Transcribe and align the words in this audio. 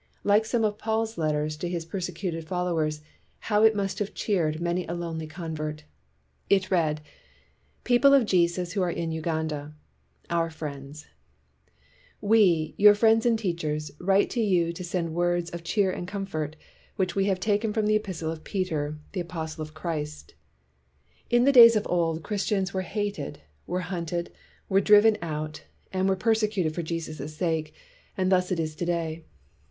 Like 0.23 0.45
some 0.45 0.63
of 0.63 0.79
Paul's 0.79 1.15
letters 1.19 1.55
to 1.57 1.69
his 1.69 1.85
persecuted 1.85 2.47
follow 2.47 2.79
ers, 2.79 3.01
how 3.37 3.61
it 3.61 3.75
must 3.75 3.99
have 3.99 4.15
cheered 4.15 4.59
many 4.59 4.83
a 4.87 4.95
lonely 4.95 5.27
convert! 5.27 5.83
It 6.49 6.71
read:" 6.71 7.01
People 7.83 8.15
op 8.15 8.25
Jesus 8.25 8.71
who 8.73 8.81
are 8.81 8.89
in 8.89 9.11
Uganda 9.11 9.75
"Our 10.31 10.49
Friends:— 10.49 11.05
We, 12.33 12.73
your 12.77 12.95
friends 12.95 13.27
and 13.27 13.37
teachers, 13.37 13.91
write 13.99 14.31
to 14.31 14.39
you 14.41 14.73
to 14.73 14.83
send 14.83 15.09
you 15.09 15.13
words 15.13 15.51
of 15.51 15.63
cheer 15.63 15.91
and 15.91 16.07
comfort, 16.07 16.55
which 16.95 17.15
we 17.15 17.25
have 17.25 17.39
taken 17.39 17.71
from 17.71 17.85
the 17.85 17.95
Epistle 17.97 18.31
of 18.31 18.43
Peter, 18.43 18.97
the 19.11 19.19
apostle 19.19 19.61
of 19.61 19.75
246 19.75 20.33
STURDY 20.33 21.43
BLACK 21.43 21.53
CHRISTIANS 21.53 21.53
Christ. 21.53 21.59
In 21.59 21.61
days 21.63 21.75
of 21.75 21.87
old, 21.87 22.23
Christians 22.23 22.73
were 22.73 22.81
hated, 22.81 23.41
were 23.67 23.81
hunted, 23.81 24.31
were 24.67 24.81
driven 24.81 25.15
out, 25.21 25.65
and 25.93 26.09
were 26.09 26.15
persecuted 26.15 26.73
for 26.73 26.81
Jesus' 26.81 27.35
sake; 27.37 27.75
and 28.17 28.31
thus 28.31 28.51
it 28.51 28.59
is 28.59 28.75
to 28.77 28.85
day. 28.85 29.25